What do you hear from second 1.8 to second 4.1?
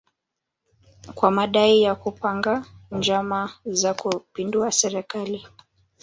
ya kupanga njama za